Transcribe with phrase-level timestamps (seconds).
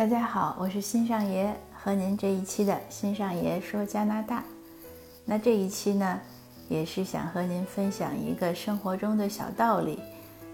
[0.00, 4.42] 大家好，我是新上爷，和您这一期的新上爷说加拿大。
[5.26, 6.18] 那这一期呢，
[6.70, 10.00] 也是想和您分享一个生活中的小道理，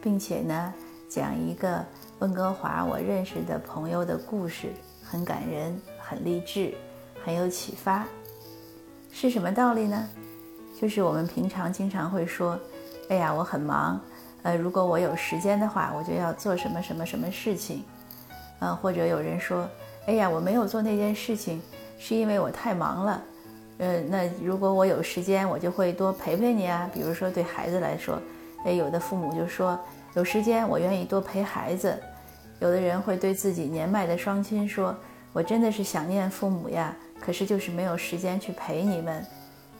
[0.02, 0.74] 并且呢，
[1.08, 1.80] 讲一个
[2.18, 6.74] 温哥华我认识的朋友的故事，很感人，很励志，
[7.24, 8.04] 很有启发。
[9.12, 10.08] 是什么道理呢？
[10.80, 12.58] 就是我们平常经常会说
[13.10, 14.00] ：“哎呀，我很忙，
[14.42, 17.84] 呃，如果我有时间的话，我就要做什么什么什么事情。”
[18.58, 19.68] 呃，或者有人说
[20.06, 21.60] ：“哎呀，我没有做那件事情，
[21.98, 23.22] 是因为我太忙了。”
[23.78, 26.88] 呃，那如果我有时间，我就会多陪陪你啊。
[26.94, 28.18] 比如说对孩子来说，
[28.64, 29.78] 哎，有的父母就说
[30.14, 31.94] ：“有时间，我愿意多陪孩子。”
[32.58, 34.96] 有的人会对自己年迈的双亲说
[35.34, 39.22] ：“我真的是想念父母呀，可是就是没有时间去陪你们。”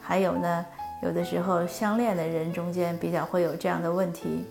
[0.02, 0.66] 还有呢，
[1.02, 4.44] 有的时候相恋的人中间比较会有这样的问题。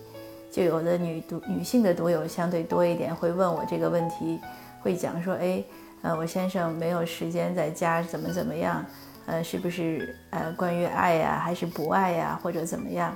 [0.56, 4.40] 就有的女读女性的读友相对多一点，会问我这个问题，
[4.80, 5.62] 会讲说，哎，
[6.00, 8.82] 呃，我先生没有时间在家，怎么怎么样？
[9.26, 13.14] 呃，是不是呃关于爱呀，还是不爱呀，或者怎么样？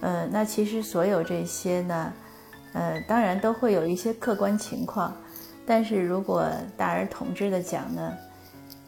[0.00, 2.12] 呃，那其实所有这些呢，
[2.72, 5.16] 呃，当然都会有一些客观情况，
[5.64, 8.12] 但是如果大而统之的讲呢，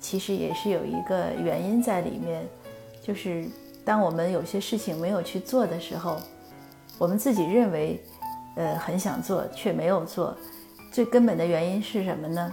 [0.00, 2.44] 其实也是有一个原因在里面，
[3.00, 3.44] 就是
[3.84, 6.20] 当我们有些事情没有去做的时候。
[6.98, 8.02] 我们自己认为，
[8.56, 10.36] 呃，很想做却没有做，
[10.90, 12.52] 最根本的原因是什么呢？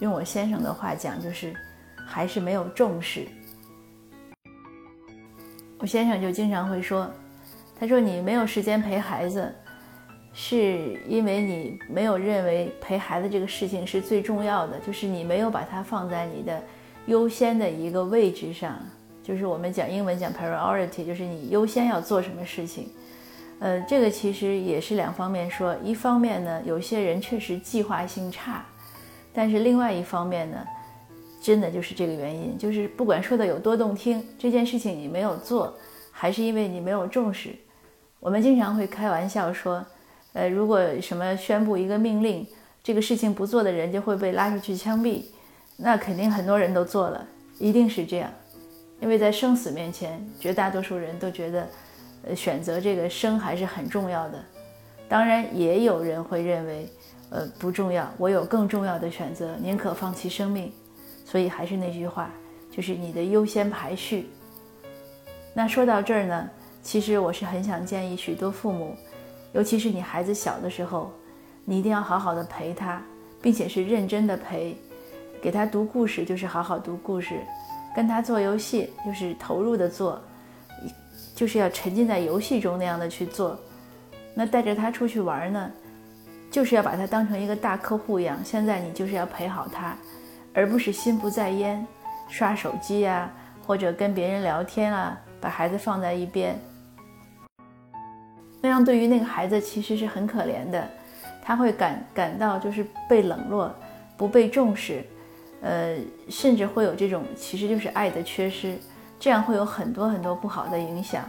[0.00, 1.54] 用我先生的话讲，就是
[2.06, 3.26] 还是没有重视。
[5.78, 7.10] 我先生就经常会说，
[7.80, 9.50] 他说你没有时间陪孩子，
[10.34, 16.62] 是因为你没有认为陪孩子这个事情是最重要的，就是你没有把它放在你的
[17.06, 18.78] 优先的一个位置上，
[19.22, 22.90] 就是我们讲英文讲 priority，就是你优先要做什么事情。
[23.60, 28.64] 呃，这个其实也是两方面说，一方面呢，有些人确实计划性差，
[29.34, 30.64] 但是另外一方面呢，
[31.42, 35.74] 真的就是这个原因，就是不管说的有多动听，这件事情你没有做，
[36.12, 37.52] 还是因为你没有重视。
[38.20, 39.84] 我们经常会开玩笑说，
[40.34, 42.46] 呃，如果什么宣布一个命令，
[42.80, 45.22] 这个事情不做的人就会被拉出去枪毙，
[45.78, 47.26] 那肯定很多人都做了，
[47.58, 48.30] 一定是这样，
[49.00, 51.66] 因为在生死面前，绝大多数人都觉得。
[52.24, 54.44] 呃，选择这个生还是很重要的，
[55.08, 56.88] 当然也有人会认为，
[57.30, 60.72] 呃，不重要，我有更重要的选择，宁可放弃生命。
[61.24, 62.30] 所以还是那句话，
[62.70, 64.30] 就是你的优先排序。
[65.52, 66.48] 那说到这儿呢，
[66.82, 68.96] 其实我是很想建议许多父母，
[69.52, 71.12] 尤其是你孩子小的时候，
[71.66, 73.02] 你一定要好好的陪他，
[73.42, 74.74] 并且是认真的陪，
[75.42, 77.40] 给他读故事就是好好读故事，
[77.94, 80.18] 跟他做游戏就是投入的做。
[81.38, 83.56] 就是要沉浸在游戏中那样的去做，
[84.34, 85.70] 那带着他出去玩呢，
[86.50, 88.36] 就是要把他当成一个大客户一样。
[88.44, 89.96] 现在你就是要陪好他，
[90.52, 91.86] 而不是心不在焉，
[92.28, 93.30] 刷手机呀，
[93.64, 96.58] 或者跟别人聊天啊，把孩子放在一边。
[98.60, 100.90] 那样对于那个孩子其实是很可怜的，
[101.40, 103.72] 他会感感到就是被冷落，
[104.16, 105.04] 不被重视，
[105.60, 105.98] 呃，
[106.28, 108.76] 甚至会有这种其实就是爱的缺失。
[109.20, 111.28] 这样会有很多很多不好的影响，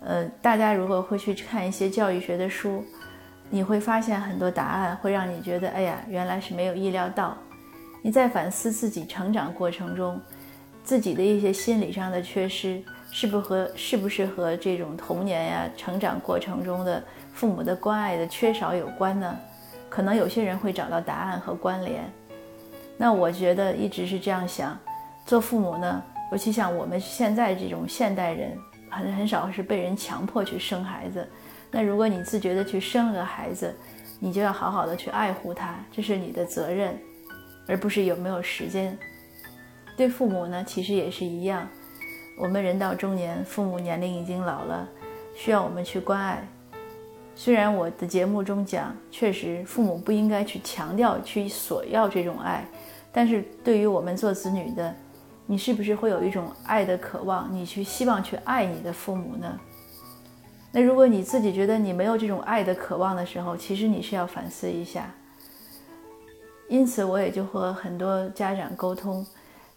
[0.00, 2.84] 呃，大家如果会去看一些教育学的书，
[3.48, 7.36] 你会发现很多答案会让你觉得，哎呀，原来是没有意料到。
[8.02, 10.20] 你在反思自己成长过程中，
[10.82, 17.02] 自己的一些心理上的缺失，是不和是不是和这种童年呀、成长过程中的
[17.32, 19.34] 父母的关爱的缺少有关呢？
[19.88, 22.04] 可能有些人会找到答案和关联。
[22.98, 24.78] 那我觉得一直是这样想，
[25.24, 26.02] 做父母呢。
[26.34, 28.58] 尤其像我们现在这种现代人，
[28.90, 31.24] 很很少是被人强迫去生孩子。
[31.70, 33.72] 那如果你自觉的去生了个孩子，
[34.18, 36.98] 你就要好好的去爱护他，这是你的责任，
[37.68, 38.98] 而不是有没有时间。
[39.96, 41.68] 对父母呢，其实也是一样。
[42.36, 44.88] 我们人到中年，父母年龄已经老了，
[45.36, 46.44] 需要我们去关爱。
[47.36, 52.66] 虽然我的节目中讲，确实父母不应该去强调去索要这种爱，
[53.12, 54.92] 但是对于我们做子女的，
[55.46, 57.48] 你是不是会有一种爱的渴望？
[57.52, 59.60] 你去希望去爱你的父母呢？
[60.72, 65.08] 那如果你自己觉得你没有这种爱的渴望的时候，其实你是要反思一下。
[66.68, 69.24] 因此，我也就和很多家长沟通，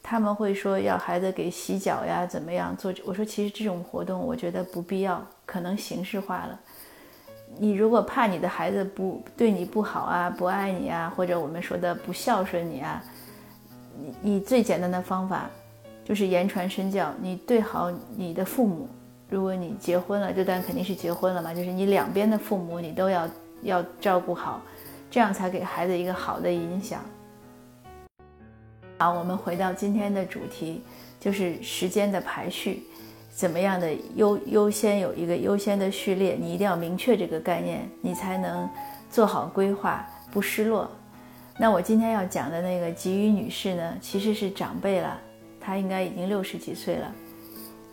[0.02, 2.94] 他们会说要孩子给洗脚呀，怎么样做？
[3.06, 6.60] 我说其实这种活动我觉得不必要，可能形式化了。
[7.60, 13.04] 你如果怕你的孩子不对你不好啊，不爱你啊，或者我们说的不孝顺你啊。
[14.22, 15.50] 你最简单的方法，
[16.04, 17.14] 就是言传身教。
[17.22, 18.88] 你对好你的父母，
[19.30, 23.30] 如果你结婚了，这段肯定是结婚了嘛，就是你两边的父母你都要
[23.62, 24.62] 要照顾好，
[25.10, 27.02] 这样才给孩子一个好的影响。
[28.98, 30.82] 好，我们回到今天的主题，
[31.20, 32.84] 就是时间的排序，
[33.30, 38.68] 怎么样的优优先有一个优先的序列，你一定要明确这个概念，你才能
[39.12, 40.90] 做好规划，不失落。
[41.60, 45.20] 那我今天要讲的那个吉宇女士呢，其实是长辈了，
[45.60, 47.16] 她应该已经六十几岁了。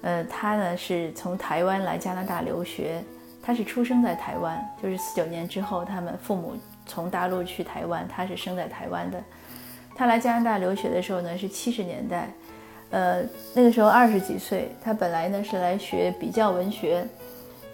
[0.03, 3.03] 呃，她呢是从台湾来加拿大留学，
[3.43, 9.19] 她是出生在台湾，就是四九年之后，他们父母从大陆去台湾，她是生在台湾的。
[9.97, 12.29] 她来加拿大留学的时候呢，是七十年代，
[12.91, 13.23] 呃，
[13.55, 14.69] 那个时候二十几岁。
[14.85, 17.03] 她本来呢是来学比较文学，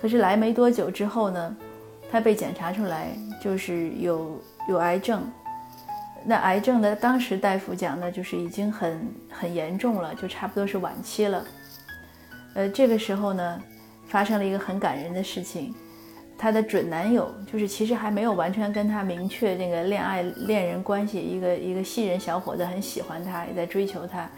[0.01, 1.57] 可是来没多久之后呢，
[2.13, 3.09] 她被检查出来
[3.43, 5.29] 就是有有癌症。
[6.25, 11.45] 那癌症的当时大夫讲呢，就是已经很很严重了，就差不多是晚期了。
[12.55, 13.63] 呃，这个时候呢，
[14.07, 15.75] 发生了一个很感人的事情。
[16.37, 24.29] 她的准男友就是其实还没有完全跟她明确那个恋爱恋人关系，一个一个戏人小伙子很喜欢她，也在追求她。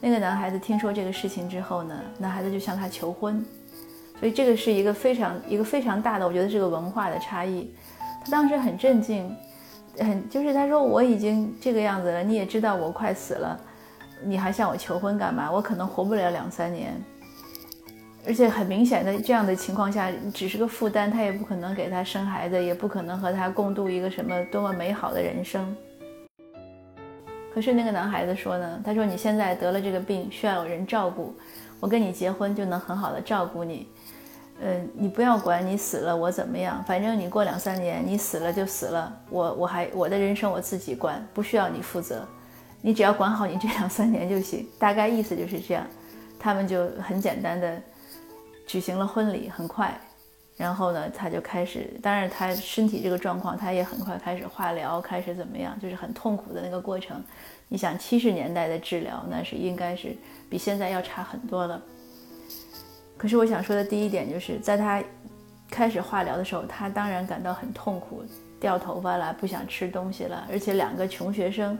[0.00, 3.44] 那个男孩子听说这个事情之后呢，男孩子就向她求婚。
[4.18, 7.74] 所以这个是一个非常一个非常大的，我觉得是个文化的差异。
[8.24, 9.34] 他当时很震惊，
[9.98, 13.60] 很就是他说我已经这个样子了，你也知道我快死了，
[14.24, 15.50] 你还向我求婚干嘛？
[15.50, 16.94] 我可能活不了两三年。
[18.24, 25.74] 而且很明显的，这样的情况下，只是个负担，他也不可能给他生孩子，也不可能和他共度一个什么多么美好的人生。
[27.52, 31.34] 可是那个男孩子说呢，他说你现在得了这个病，需要有人照顾，
[31.80, 33.88] 我跟你结婚就能很好的照顾你。
[34.64, 42.26] 嗯，你不要管你死了我怎么样，反正你过两三年你死了就死了，我我还我的人生我自己管，不需要你负责，
[42.80, 44.66] 你只要管好你这两三年就行。
[44.78, 45.84] 大概意思就是这样，
[46.38, 47.82] 他们就很简单的。
[48.64, 49.92] 举行了婚礼，很快，
[50.56, 57.22] 然后呢，他就开始，当然他身体这个状况，他也很快开始化疗，开始怎么样，就是很痛苦的那个过程。
[57.68, 60.16] 你想七十年代的治疗，那是应该是
[60.48, 61.82] 比现在要差很多了。
[63.16, 65.02] 可是我想说的第一点就是，在他
[65.70, 68.22] 开始化疗的时候，他当然感到很痛苦，
[68.60, 71.78] 掉头发了，不想吃东西了，而且两个穷学生。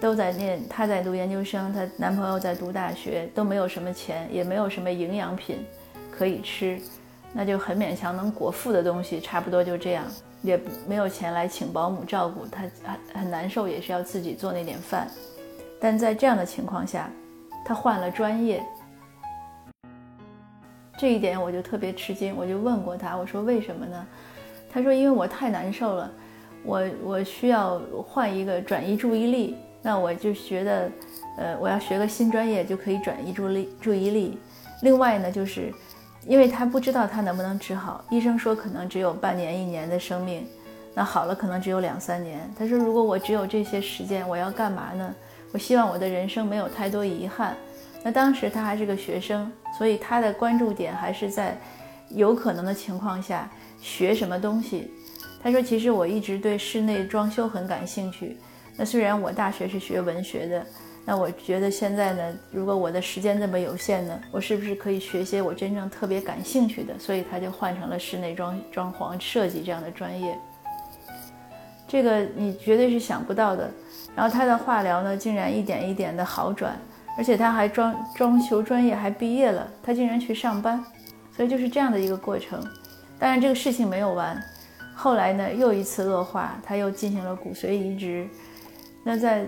[0.00, 5.66] 都在念，他在读研究生，她男朋友在读大学，都没有什么钱，也没有什么营养品
[6.08, 6.80] 可以吃，
[7.32, 10.04] 那就很勉强能果腹的东西，差不多就这样，
[10.40, 10.56] 也
[10.86, 15.08] 没有钱来请保姆照顾她，很很难受，也是要自己做那点饭。
[15.80, 17.10] 但在这样的情况下，
[17.64, 18.62] 她换了专业，
[20.98, 24.06] 这一点我就特别吃惊，我就问过他，我说为什么呢？
[24.70, 26.10] 他说因为我太难受了，
[26.64, 29.56] 我我需要换一个转移注意力。
[29.80, 30.90] 那我就觉得，
[31.38, 34.36] 呃，我要学个新专业就可以转移注力注意力。
[34.82, 35.72] 另外呢，就是
[36.26, 40.44] 因为他不知道他能不能治好，医生说可能只有半年一年的生命，
[40.94, 42.40] 那好了可能只有两三年。
[42.58, 45.14] 他说如果我只有这些时间，我要干嘛呢？
[45.52, 47.56] 我希望我的人生没有太多遗憾。
[48.02, 51.58] 那当时他还是个学生，所以他的关注点还是在
[52.10, 53.50] 有可能的情况下
[53.80, 54.90] 学什么东西。
[55.42, 58.36] 他说其实我一直对室内装修很感兴趣。
[58.76, 60.66] 那虽然我大学是学文学的，
[61.04, 66.96] 那我觉得现在呢，如果我的时间这么有限呢，我是不是可以学些我真正特别感兴趣的？
[66.98, 70.38] 所以他就换成了室内装装潢设计这样的专业。
[71.88, 73.70] 这个你绝对是想不到的。
[74.14, 76.76] 然后他的化疗呢，竟然一点一点的好转，
[77.18, 80.82] 而且他还装装修专业还毕业了，他竟然去上班。
[81.36, 82.64] 所以就是这样的一个过程。
[83.18, 84.40] 当然这个事情没有完，
[84.94, 88.26] 后来呢又一次恶化，他又进行了骨髓移植。
[89.04, 89.46] 那在，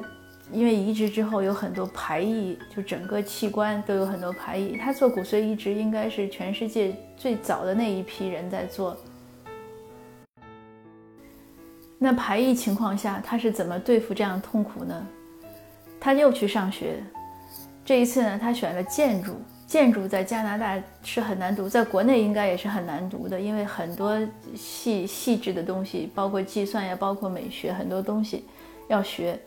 [0.52, 4.76] 因为移植之后有很多排异，就整个器官都有很多排异。
[4.76, 8.96] 他做骨髓移植应该是全世界最早的那一批人在做。
[11.98, 15.06] 那排异情况下，他是怎么对付这样痛苦呢？
[16.00, 17.02] 他又去上学，
[17.84, 19.34] 这一次呢，他选了建筑。
[19.66, 24.18] 建筑在加拿大是很难读，在国内应该也是很难读的，因为很多
[24.56, 28.44] 细细致的东西，包括计算呀，包括美学，很多东西。
[28.88, 29.38] 要学，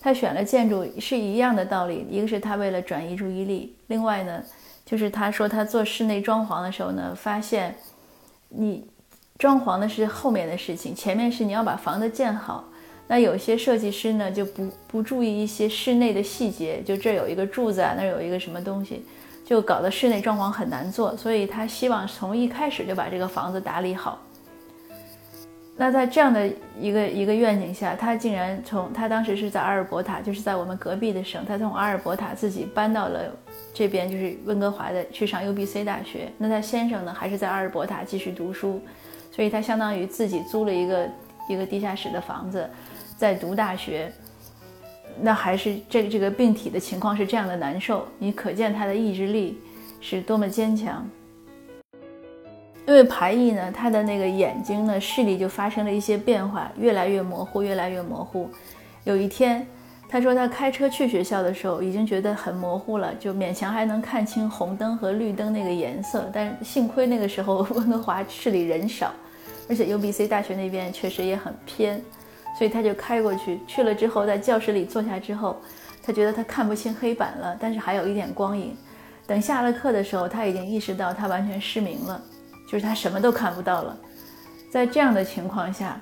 [0.00, 2.06] 他选了建筑是一样的道理。
[2.08, 4.40] 一个是他为了转移注意力，另外呢，
[4.86, 7.74] 就是他说他做室内装潢的时候呢，发现
[8.48, 8.88] 你
[9.38, 12.62] 装潢的是后面的事情，前面是你要把房子建好。
[13.06, 19.04] 那有些设计师呢就不不注意一些室内的细节，就这有一个柱子啊，那有一个什么东西，
[19.44, 21.16] 就搞得室内装潢很难做。
[21.16, 24.20] 所以他希望从一开始就把这个房子打理好。
[25.74, 26.46] 那在这样的
[26.78, 33.34] 一个一个愿景下，他竟然从他当时是在阿尔伯塔，就是在我们隔壁的省，他从阿尔伯塔自己搬到了
[33.72, 36.30] 这边，就是温哥华的去上 UBC 大学。
[36.36, 38.80] 那他先生呢，还是在阿尔伯塔继续读书，
[39.34, 41.08] 所以他相当于自己租了一个
[41.48, 42.68] 一个地下室的房子，
[43.22, 44.10] 在读大学。
[45.20, 49.60] 那还是这个这个病体的情况是这样的难受，你可见他的意志力
[50.00, 51.08] 是多么坚强。
[52.84, 58.50] 因为排异呢，他的那个眼睛呢视力就发生了一些变化，越来越模糊，越来越模糊。
[59.04, 59.64] 有一天，
[60.08, 66.28] 他说他开车去学校的时候，已经觉得很模糊了，就勉强还能看清红灯和绿灯那个颜色。
[66.34, 69.12] 但幸亏那个时候 温哥华市里人少，
[69.68, 72.02] 而且 UBC 大学那边确实也很偏。
[72.58, 75.56] 所以他就开过去，去了之后，在教室里坐下之后，
[76.02, 78.76] 他觉得他看不清黑板了，但是还有一点光影。
[79.26, 82.20] 等下了课的时候，他已经意识到他完全失明了，
[82.68, 83.96] 就是他什么都看不到了。
[84.70, 85.98] 在这样的情况下，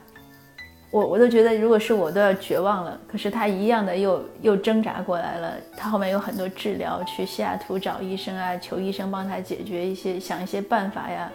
[0.90, 2.98] 我我都觉得如果是我都要绝望了。
[3.06, 5.52] 可是他一样的又又挣扎过来了。
[5.76, 11.30] 他后面有很多治疗，去西雅图找医生啊，求医生帮他解决一些，想一些办法呀。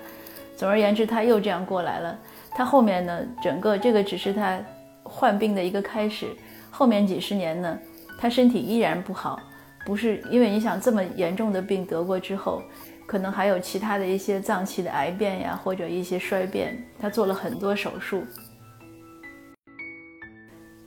[0.57, 2.17] 总而言之，他又这样过来了。
[2.51, 4.59] 他后面呢，整个这个只是他。
[5.05, 6.27] 患病的一个开始，
[6.69, 7.79] 后面几十年呢，
[8.19, 9.39] 他身体依然不好，
[9.85, 12.61] 不是因为你想这么严重的病得过之后，
[13.05, 18.23] 可能还有其他的一些脏器的癌变呀，或者一些衰变，他做了很多手术。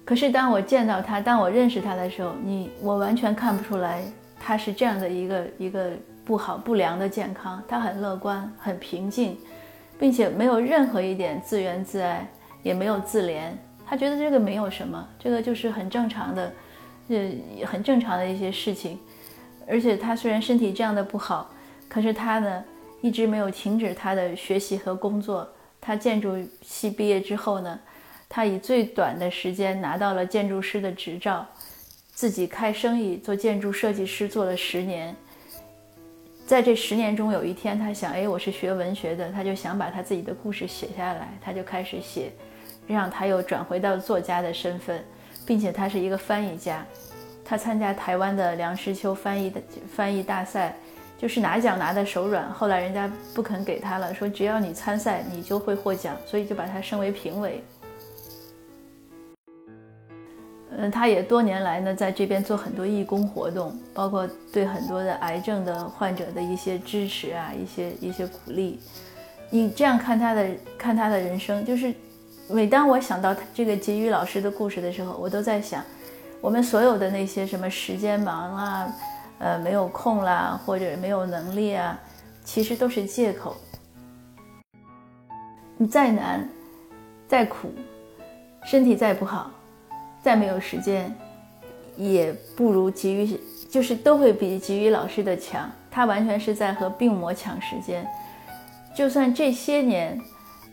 [0.04, 4.02] 可是当我见到他，当我认识他的时候，你我完全看不出来
[4.40, 5.92] 他是这样的一个一个
[6.24, 9.38] 不好不良的健康，他很乐观，很平静，
[9.98, 12.26] 并且没有任何一点自怨自艾，
[12.62, 13.52] 也没有自怜。
[13.88, 16.52] 他觉得这个没有什么，这个就是很正常的，
[17.08, 17.30] 呃，
[17.66, 18.98] 很正常的一些事情。
[19.66, 21.50] 而且他虽然身体这样的不好，
[21.88, 22.64] 可是他呢
[23.00, 25.48] 一直没有停止他的学习和工作。
[25.80, 27.78] 他建筑系毕业之后呢，
[28.28, 31.46] 他以最短的时间拿到了建筑师的执照，
[32.10, 35.14] 自己开生意做建筑设计师做了十年。
[36.46, 42.32] 在这十年中，有一天他想，哎，我是学文学的，他就想把他自己的故事写下来，他就开始写。
[42.94, 45.04] 让他又转回到作家的身份，
[45.46, 46.84] 并且他是一个翻译家，
[47.44, 49.60] 他参加台湾的梁实秋翻译的
[49.94, 50.74] 翻译大赛，
[51.18, 52.50] 就是拿奖拿的手软。
[52.50, 57.62] 后来人家不肯给他了，说只要你参赛，你就会获奖，所以就把他升为评委。
[60.70, 68.78] 嗯，他也多年来呢在这边做很多义工活动，包括对很多的癌症的患者的一些支持啊，一些一些鼓励。
[69.50, 71.94] 你这样看他的看他的人生，就是。
[72.50, 75.84] 每当我想到他这个吉宇老师的故事的时候，我都在想，
[76.40, 78.96] 我们所有的那些什么时间忙啊，
[79.38, 81.98] 呃没有空啦，或者没有能力啊，
[82.44, 83.54] 其实都是借口。
[85.76, 86.48] 你再难，
[87.28, 87.70] 再苦，
[88.64, 89.50] 身体再不好，
[90.22, 91.14] 再没有时间，
[91.98, 93.38] 也不如吉宇，
[93.68, 95.70] 就是都会比吉宇老师的强。
[95.90, 98.08] 他完全是在和病魔抢时间，
[98.96, 100.18] 就算这些年。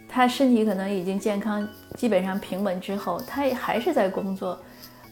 [0.08, 4.58] 他身体可能已经健康，基本上平稳之后，他也还是在工作。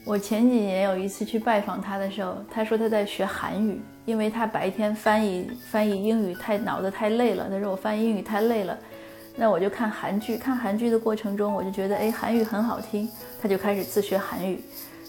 [0.06, 7.50] 我前几年有一次去拜访他的时候，他说他在学韩语，因为他白天翻译翻译英语太脑子太累了。
[7.50, 8.78] 他说我翻译英语太累了，
[9.38, 10.38] 那我就看韩剧。
[10.38, 13.10] 看韩剧的过程中，我就觉得哎，韩语很好听，
[13.42, 14.62] 他就开始自学韩语。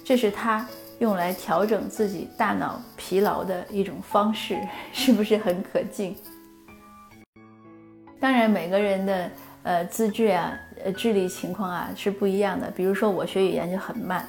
[0.04, 0.64] 这是他
[1.00, 4.56] 用来调整自己大脑疲劳的一种方式，
[4.92, 6.14] 是不是很可敬？
[8.20, 9.30] 当然，每个人的。
[9.64, 10.52] 呃，资质啊，
[10.84, 12.70] 呃，智力情况啊是不一样的。
[12.70, 14.28] 比如说我学语言就很慢，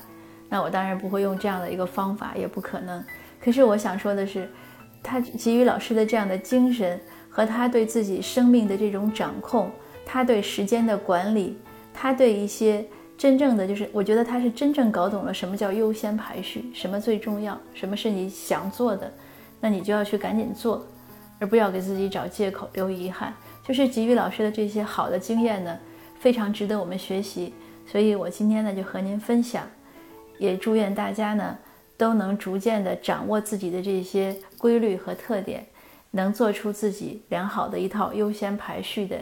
[0.49, 3.03] 那我当然不会用这样的一个方法，也不可能。
[3.43, 4.49] 可是我想说的是，
[5.03, 6.99] 他给予老师的这样的精神
[7.29, 9.69] 和他对自己生命的这种掌控，
[10.05, 11.57] 他对时间的管理，
[11.93, 12.85] 他对一些
[13.17, 19.11] 真正的就是，我觉得他是真正搞懂了什么叫优先排序，什么最重要，什么是你想做的，
[19.59, 20.87] 那你就要去赶紧做，
[21.39, 23.33] 而不要给自己找借口留遗憾。
[23.67, 25.77] 就是给予老师的这些好的经验呢，
[26.19, 27.53] 非常值得我们学习。
[27.87, 29.67] 所以我今天呢就和您分享，
[30.37, 31.57] 也祝愿大家呢
[31.97, 35.65] 都能逐渐的掌握自己的这些规律和特点，
[36.11, 39.17] 能做出自己良好的一套优先排序的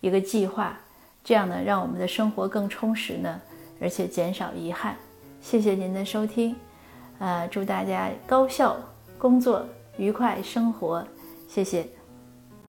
[0.00, 0.78] 一个计划，
[1.22, 3.40] 这样呢让我们的生活更充实呢，
[3.80, 4.96] 而且减少遗憾。
[5.40, 6.54] 谢谢您的收听，
[7.18, 8.76] 呃，祝大家高效
[9.18, 9.64] 工作，
[9.96, 11.06] 愉快生活，
[11.48, 11.99] 谢谢。